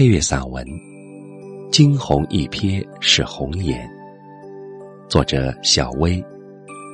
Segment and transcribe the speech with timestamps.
[0.00, 0.64] 配乐散文
[1.70, 3.86] 《惊鸿一瞥是红颜》，
[5.10, 6.24] 作者小薇，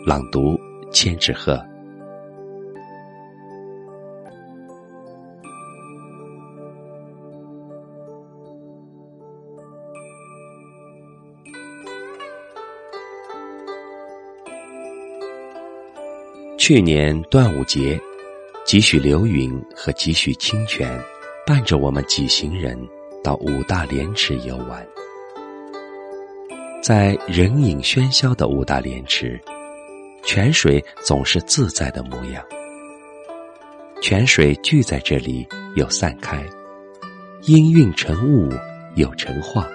[0.05, 0.59] 朗读
[0.91, 1.57] 千纸鹤。
[16.59, 17.97] 去年端午节，
[18.65, 21.01] 几许流云和几许清泉，
[21.47, 22.77] 伴着我们几行人
[23.27, 24.87] 到五大连池游玩。
[26.81, 29.37] 在人影喧嚣的五大连池，
[30.23, 32.41] 泉水总是自在的模样。
[34.01, 36.41] 泉水聚在这里又散开，
[37.43, 38.49] 氤氲成雾
[38.95, 39.67] 又成画。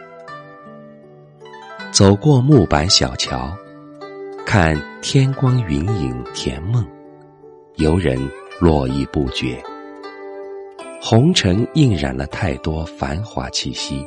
[1.91, 3.53] 走过木板小桥。
[4.45, 6.85] 看天光云影甜梦，
[7.75, 8.17] 游人
[8.59, 9.61] 络绎不绝。
[11.03, 14.05] 红尘映染了太多繁华气息。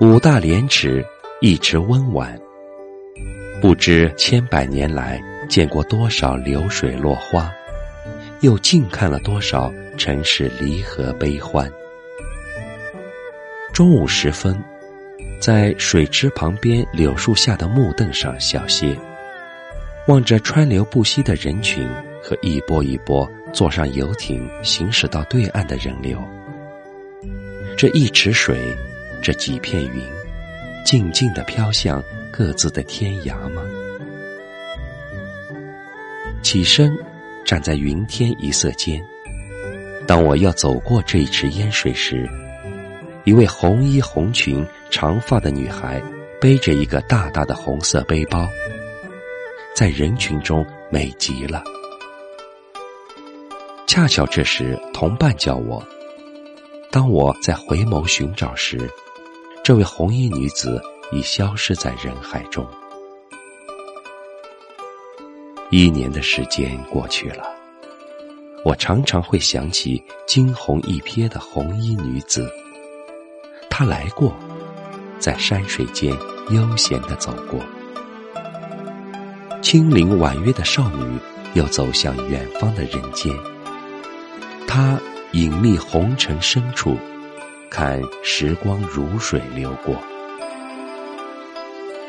[0.00, 1.04] 五大莲池
[1.40, 2.36] 一池温婉，
[3.62, 7.48] 不知千百年来见过多少流水落花，
[8.40, 11.70] 又静看了多少尘世离合悲欢。
[13.72, 14.60] 中午时分。
[15.40, 18.96] 在水池旁边柳树下的木凳上小歇，
[20.08, 21.86] 望着川流不息的人群
[22.22, 26.20] 和一波一波坐上游艇行驶到对岸的人流。
[27.76, 28.76] 这一池水，
[29.22, 30.02] 这几片云，
[30.84, 33.62] 静静的飘向各自的天涯吗？
[36.42, 36.92] 起身，
[37.44, 39.00] 站在云天一色间。
[40.04, 42.28] 当我要走过这一池烟水时，
[43.22, 46.02] 一位红衣红裙、长发的女孩，
[46.40, 48.48] 背着一个大大的红色背包，
[49.74, 51.62] 在人群中美极了。
[53.94, 55.80] 恰巧这时，同伴叫我。
[56.90, 58.90] 当我在回眸寻找时，
[59.62, 62.66] 这位红衣女子已消失在人海中。
[65.70, 67.44] 一年的时间过去了，
[68.64, 72.50] 我常常会想起惊鸿一瞥的红衣女子。
[73.70, 74.34] 她来过，
[75.20, 76.12] 在山水间
[76.50, 77.60] 悠闲的走过。
[79.62, 81.16] 轻灵婉约的少女，
[81.54, 83.32] 又走向远方的人间。
[84.74, 84.98] 他
[85.30, 86.98] 隐匿红尘深处，
[87.70, 89.96] 看时光如水流过。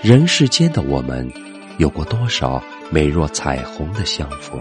[0.01, 1.31] 人世间的我们，
[1.77, 2.59] 有过多少
[2.89, 4.59] 美若彩虹的相逢？